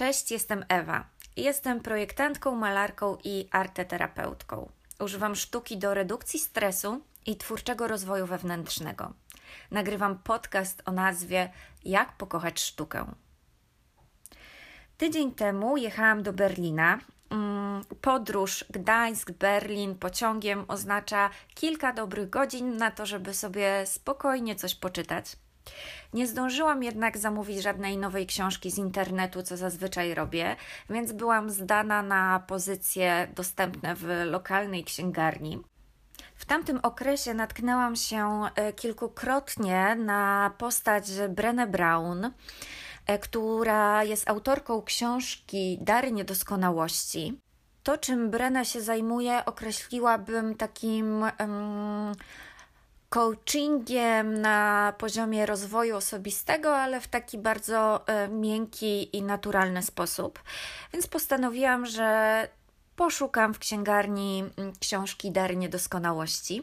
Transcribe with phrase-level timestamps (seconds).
[0.00, 1.04] Cześć, jestem Ewa.
[1.36, 4.68] Jestem projektantką, malarką i arteterapeutką.
[5.00, 9.12] Używam sztuki do redukcji stresu i twórczego rozwoju wewnętrznego.
[9.70, 11.52] Nagrywam podcast o nazwie
[11.84, 13.12] Jak pokochać sztukę.
[14.98, 16.98] Tydzień temu jechałam do Berlina.
[17.30, 25.36] Mm, podróż Gdańsk-Berlin pociągiem oznacza kilka dobrych godzin na to, żeby sobie spokojnie coś poczytać.
[26.12, 30.56] Nie zdążyłam jednak zamówić żadnej nowej książki z internetu, co zazwyczaj robię,
[30.90, 35.60] więc byłam zdana na pozycje dostępne w lokalnej księgarni.
[36.34, 42.30] W tamtym okresie natknęłam się e, kilkukrotnie na postać Brenne Brown,
[43.06, 47.40] e, która jest autorką książki Dary Niedoskonałości.
[47.82, 51.22] To, czym Brenne się zajmuje, określiłabym takim.
[51.40, 52.12] Um,
[53.10, 60.42] coachingiem na poziomie rozwoju osobistego, ale w taki bardzo e, miękki i naturalny sposób.
[60.92, 62.48] Więc postanowiłam, że
[62.96, 66.62] poszukam w księgarni mm, książki Dary Niedoskonałości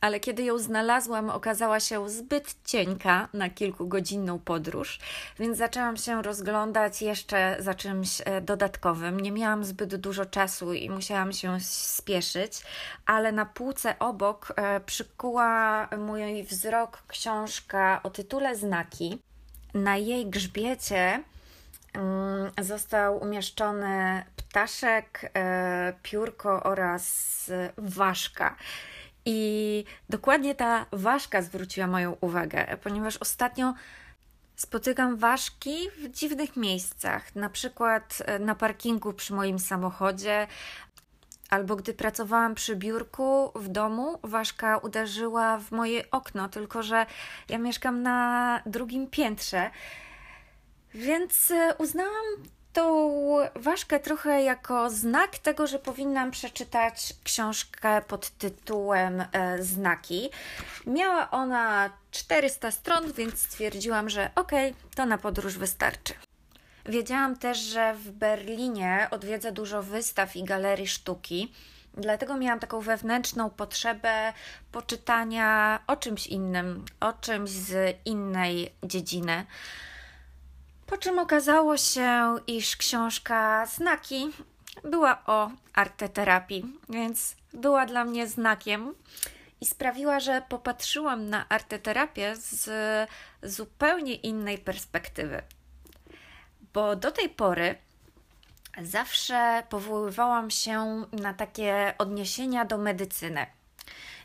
[0.00, 4.98] ale kiedy ją znalazłam, okazała się zbyt cienka na kilkugodzinną podróż,
[5.38, 9.20] więc zaczęłam się rozglądać jeszcze za czymś e, dodatkowym.
[9.20, 12.62] Nie miałam zbyt dużo czasu i musiałam się spieszyć,
[13.06, 19.22] ale na półce obok e, przykuła mój wzrok książka o tytule Znaki.
[19.74, 21.22] Na jej grzbiecie
[21.92, 28.56] mm, został umieszczony ptaszek, e, piórko oraz ważka.
[29.26, 33.74] I dokładnie ta ważka zwróciła moją uwagę, ponieważ ostatnio
[34.56, 40.46] spotykam ważki w dziwnych miejscach, na przykład e, na parkingu przy moim samochodzie,
[41.50, 47.06] albo gdy pracowałam przy biurku w domu, ważka uderzyła w moje okno, tylko że
[47.48, 49.70] ja mieszkam na drugim piętrze.
[50.94, 52.24] Więc e, uznałam
[52.76, 53.10] tą
[53.54, 60.30] ważkę trochę jako znak tego, że powinnam przeczytać książkę pod tytułem e, Znaki.
[60.86, 66.14] Miała ona 400 stron, więc stwierdziłam, że okej, okay, to na podróż wystarczy.
[66.86, 71.52] Wiedziałam też, że w Berlinie odwiedzę dużo wystaw i galerii sztuki.
[71.94, 74.32] Dlatego miałam taką wewnętrzną potrzebę
[74.72, 79.46] poczytania o czymś innym, o czymś z innej dziedziny.
[80.86, 84.30] Po czym okazało się, iż książka Znaki
[84.84, 88.94] była o arteterapii, więc była dla mnie znakiem
[89.60, 92.68] i sprawiła, że popatrzyłam na arteterapię z
[93.42, 95.42] zupełnie innej perspektywy.
[96.72, 97.74] Bo do tej pory
[98.82, 103.46] zawsze powoływałam się na takie odniesienia do medycyny.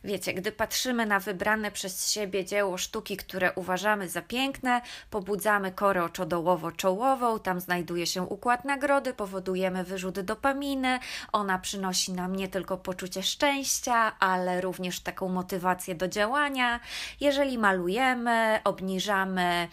[0.04, 6.04] Wiecie, gdy patrzymy na wybrane przez siebie dzieło sztuki, które uważamy za piękne, pobudzamy korę
[6.04, 11.00] oczodołowo-czołową, tam znajduje się układ nagrody, powodujemy wyrzut dopaminy,
[11.32, 16.80] ona przynosi nam nie tylko poczucie szczęścia, ale również taką motywację do działania.
[17.20, 19.68] Jeżeli malujemy, obniżamy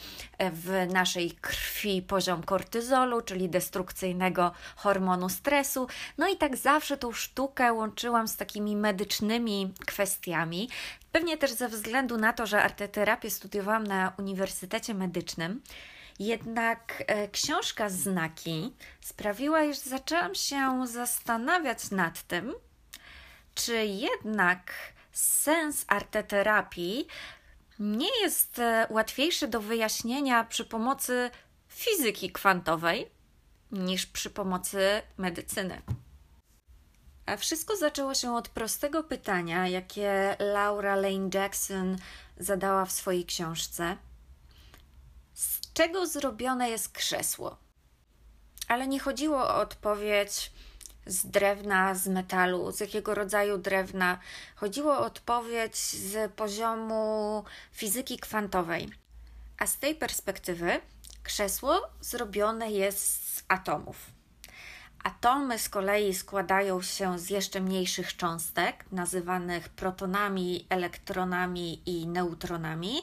[0.52, 5.86] w naszej krwi poziom kortyzolu, czyli destrukcyjnego hormonu stresu.
[6.18, 10.68] No i tak zawsze tą sztukę łączyłam z takimi medycznymi kwestiami, kwestiami.
[11.12, 15.62] Pewnie też ze względu na to, że arteterapię studiowałam na Uniwersytecie Medycznym.
[16.18, 22.54] Jednak e, książka Znaki sprawiła, iż zaczęłam się zastanawiać nad tym,
[23.54, 24.72] czy jednak
[25.12, 27.06] sens arteterapii
[27.78, 31.30] nie jest e, łatwiejszy do wyjaśnienia przy pomocy
[31.68, 33.10] fizyki kwantowej
[33.72, 35.82] niż przy pomocy medycyny.
[37.28, 41.96] A wszystko zaczęło się od prostego pytania, jakie Laura Lane Jackson
[42.36, 43.96] zadała w swojej książce:
[45.34, 47.56] Z czego zrobione jest krzesło?
[48.68, 50.52] Ale nie chodziło o odpowiedź
[51.06, 54.18] z drewna, z metalu, z jakiego rodzaju drewna.
[54.56, 58.88] Chodziło o odpowiedź z poziomu fizyki kwantowej.
[59.58, 60.80] A z tej perspektywy
[61.22, 64.17] krzesło zrobione jest z atomów.
[65.04, 73.02] Atomy z kolei składają się z jeszcze mniejszych cząstek, nazywanych protonami, elektronami i neutronami.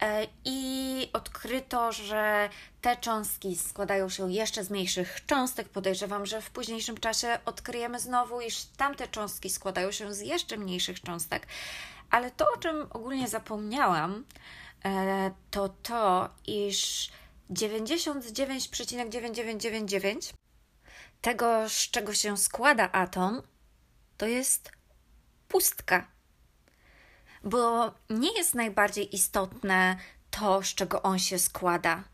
[0.00, 2.48] E, I odkryto, że
[2.80, 5.68] te cząstki składają się jeszcze z mniejszych cząstek.
[5.68, 11.00] Podejrzewam, że w późniejszym czasie odkryjemy znowu, iż tamte cząstki składają się z jeszcze mniejszych
[11.00, 11.46] cząstek.
[12.10, 14.24] Ale to, o czym ogólnie zapomniałam,
[14.84, 17.10] e, to to, iż
[17.50, 20.32] 99,9999
[21.20, 23.42] tego, z czego się składa atom,
[24.16, 24.72] to jest
[25.48, 26.06] pustka.
[27.44, 29.96] Bo nie jest najbardziej istotne
[30.30, 32.04] to, z czego on się składa,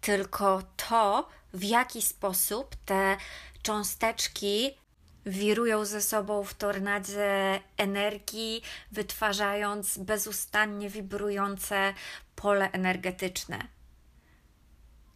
[0.00, 3.16] tylko to, w jaki sposób te
[3.62, 4.78] cząsteczki
[5.26, 8.62] wirują ze sobą w tornadzie energii,
[8.92, 11.94] wytwarzając bezustannie wibrujące
[12.36, 13.79] pole energetyczne.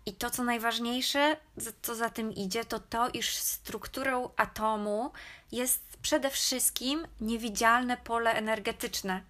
[0.06, 1.36] I to, co najważniejsze,
[1.82, 5.10] co za tym idzie, to to, iż strukturą atomu
[5.52, 9.22] jest przede wszystkim niewidzialne pole energetyczne.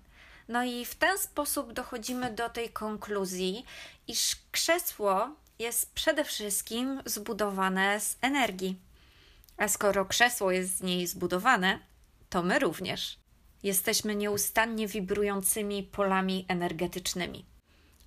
[0.49, 3.65] No i w ten sposób dochodzimy do tej konkluzji,
[4.09, 5.29] iż krzesło
[5.59, 8.79] jest przede wszystkim zbudowane z energii.
[9.57, 11.79] A skoro krzesło jest z niej zbudowane,
[12.31, 13.19] to my również.
[13.63, 17.45] Jesteśmy nieustannie wibrującymi polami energetycznymi.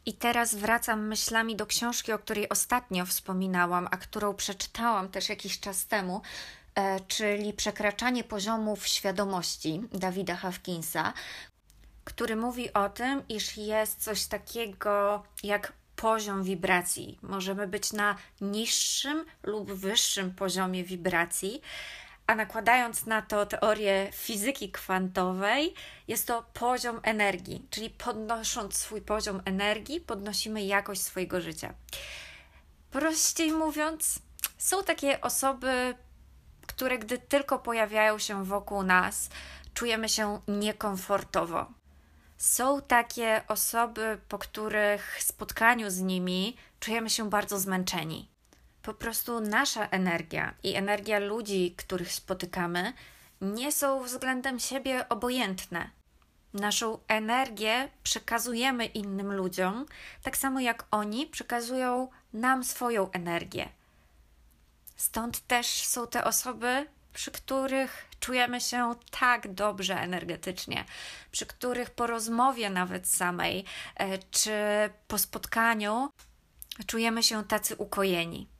[0.08, 5.60] I teraz wracam myślami do książki, o której ostatnio wspominałam, a którą przeczytałam też jakiś
[5.60, 6.22] czas temu,
[6.76, 11.14] e, czyli Przekraczanie poziomów świadomości Dawida Hawkinsa,
[12.04, 17.20] który mówi o tym, iż jest coś takiego jak poziom wibracji.
[17.22, 21.62] Możemy być na niższym lub wyższym poziomie wibracji,
[22.28, 25.74] a nakładając na to teorię fizyki kwantowej,
[26.08, 31.74] jest to poziom energii, czyli podnosząc swój poziom energii, podnosimy jakość swojego życia.
[32.92, 34.20] Prościej mówiąc,
[34.58, 35.96] są takie osoby,
[36.68, 39.30] które gdy tylko pojawiają się wokół nas,
[39.74, 41.66] czujemy się niekomfortowo.
[42.38, 48.37] Są takie osoby, po których spotkaniu z nimi czujemy się bardzo zmęczeni
[48.88, 52.94] po prostu nasza energia i energia ludzi, których spotykamy,
[53.42, 55.90] nie są względem siebie obojętne.
[56.54, 59.86] Naszą energię przekazujemy innym ludziom,
[60.24, 63.70] tak samo jak oni przekazują nam swoją energię.
[64.96, 70.86] Stąd też są te osoby, przy których czujemy się tak dobrze energetycznie,
[71.32, 74.52] przy których po rozmowie nawet samej, e, czy
[75.08, 76.10] po spotkaniu
[76.86, 78.57] czujemy się tacy ukojeni.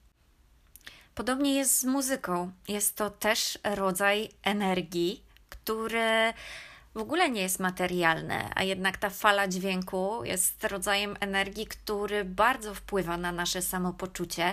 [1.18, 2.52] Podobnie jest z muzyką.
[2.68, 6.34] Jest to też rodzaj energii, który
[6.96, 12.74] w ogóle nie jest materialny, a jednak ta fala dźwięku jest rodzajem energii, który bardzo
[12.76, 14.52] wpływa na nasze samopoczucie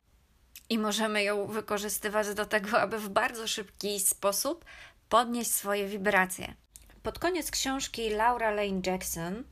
[0.69, 4.65] i możemy ją wykorzystywać do tego, aby w bardzo szybki sposób
[5.09, 6.55] podnieść swoje wibracje.
[7.03, 9.45] Pod koniec książki Laura Lane Jackson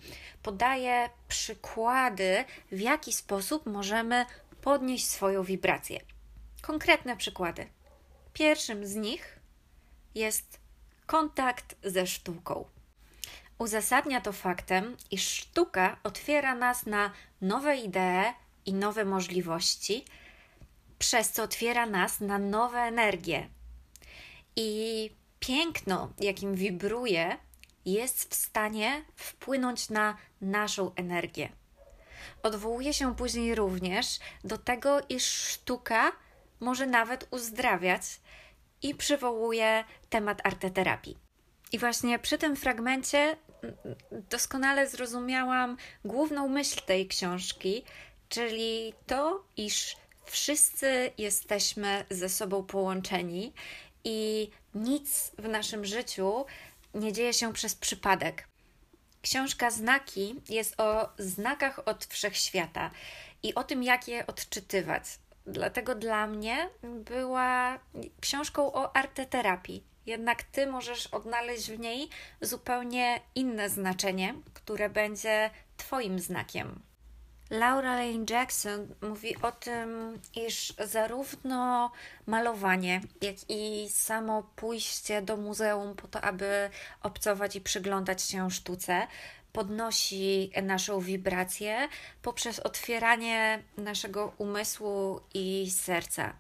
[0.42, 4.26] podaje przykłady, w jaki sposób możemy
[4.62, 6.00] podnieść swoją wibrację.
[6.62, 7.66] Konkretne przykłady.
[8.32, 9.38] Pierwszym z nich
[10.14, 10.60] jest
[11.06, 12.64] kontakt ze sztuką.
[13.58, 18.34] Uzasadnia to faktem, iż sztuka otwiera nas na nowe idee
[18.66, 20.04] i nowe możliwości,
[20.98, 23.48] przez co otwiera nas na nowe energie.
[24.56, 25.10] I
[25.40, 27.36] piękno, jakim wibruje,
[27.84, 31.48] jest w stanie wpłynąć na naszą energię.
[32.42, 36.12] Odwołuje się później również do tego, iż sztuka
[36.62, 38.02] może nawet uzdrawiać
[38.82, 41.18] i przywołuje temat arteterapii.
[41.72, 43.36] I właśnie przy tym fragmencie
[44.30, 47.84] doskonale zrozumiałam główną myśl tej książki,
[48.28, 53.52] czyli to, iż wszyscy jesteśmy ze sobą połączeni
[54.04, 56.44] i nic w naszym życiu
[56.94, 58.48] nie dzieje się przez przypadek.
[59.22, 62.90] Książka Znaki jest o znakach od wszechświata
[63.42, 65.04] i o tym, jak je odczytywać.
[65.46, 67.78] Dlatego dla mnie była
[68.20, 69.84] książką o arteterapii.
[70.06, 72.08] Jednak ty możesz odnaleźć w niej
[72.40, 76.82] zupełnie inne znaczenie, które będzie Twoim znakiem.
[77.50, 81.90] Laura Lane Jackson mówi o tym, iż zarówno
[82.26, 86.70] malowanie, jak i samo pójście do muzeum po to, aby
[87.02, 89.06] obcować i przyglądać się sztuce,
[89.52, 91.88] podnosi naszą wibrację
[92.22, 96.32] poprzez otwieranie naszego umysłu i serca.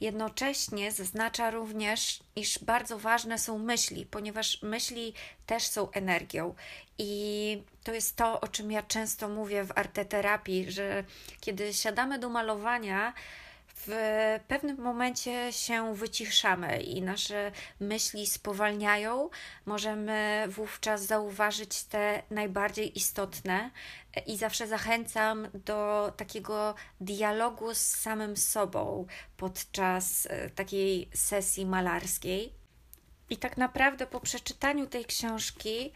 [0.00, 5.14] Jednocześnie zaznacza również, iż bardzo ważne są myśli, ponieważ myśli
[5.46, 6.54] też są energią.
[6.98, 11.04] I to jest to, o czym ja często mówię w arteterapii, że
[11.40, 13.12] kiedy siadamy do malowania,
[13.86, 19.30] w pewnym momencie się wyciszamy i nasze myśli spowalniają.
[19.66, 23.70] Możemy wówczas zauważyć te najbardziej istotne
[24.26, 29.06] i zawsze zachęcam do takiego dialogu z samym sobą
[29.36, 32.52] podczas e, takiej sesji malarskiej.
[33.30, 35.92] I tak naprawdę po przeczytaniu tej książki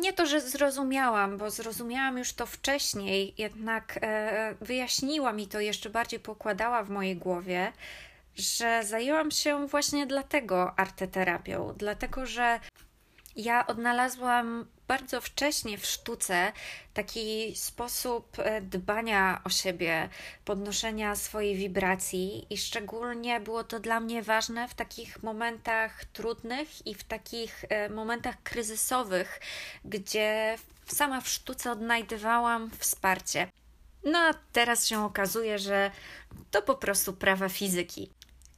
[0.00, 5.90] nie to, że zrozumiałam, bo zrozumiałam już to wcześniej, jednak e, wyjaśniła mi to jeszcze
[5.90, 7.72] bardziej, pokładała w mojej głowie,
[8.36, 12.60] że zajęłam się właśnie dlatego arteterapią, dlatego że
[13.36, 16.52] Ja odnalazłam bardzo wcześnie w sztuce
[16.94, 20.08] taki sposób e, dbania o siebie,
[20.44, 26.94] podnoszenia swojej wibracji, i szczególnie było to dla mnie ważne w takich momentach trudnych i
[26.94, 29.40] w takich e, momentach kryzysowych,
[29.84, 30.56] gdzie
[30.86, 33.48] sama w sztuce odnajdywałam wsparcie.
[34.04, 35.90] No a teraz się okazuje, że
[36.50, 38.10] to po prostu prawa fizyki.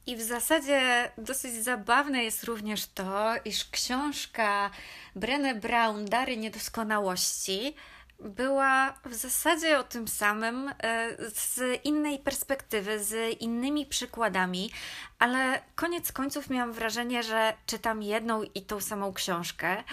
[0.07, 4.71] I w zasadzie dosyć zabawne jest również to, iż książka
[5.15, 7.75] Brené Brown Dary Niedoskonałości
[8.19, 14.71] była w zasadzie o tym samym, e, z innej perspektywy, z innymi przykładami,
[15.19, 19.83] ale koniec końców miałam wrażenie, że czytam jedną i tą samą książkę,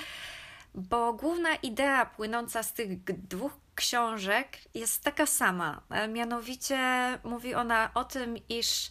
[0.75, 5.83] bo główna idea płynąca z tych dwóch książek jest taka sama.
[5.91, 6.79] E, mianowicie
[7.25, 8.91] mówi ona o tym, iż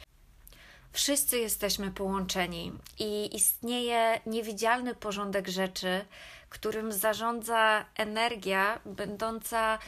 [0.93, 6.05] Wszyscy jesteśmy połączeni i istnieje niewidzialny porządek rzeczy,
[6.50, 9.79] którym zarządza energia będąca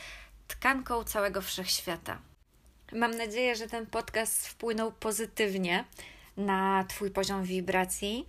[0.47, 2.19] tkanką całego wszechświata.
[2.91, 5.85] Mam nadzieję, że ten podcast wpłynął pozytywnie
[6.37, 8.25] na Twój poziom wibracji,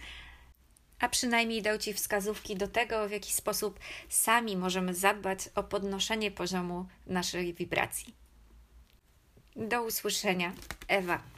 [1.01, 6.31] a przynajmniej dał Ci wskazówki do tego, w jaki sposób sami możemy zadbać o podnoszenie
[6.31, 8.15] poziomu naszej wibracji.
[9.57, 10.53] Do usłyszenia.
[10.89, 11.34] Ewa.